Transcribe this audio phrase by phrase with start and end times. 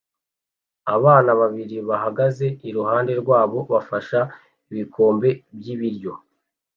[0.95, 4.19] Abana babiri bahagaze iruhande rwabo bafashe
[4.71, 6.13] ibikombe by'ibiryo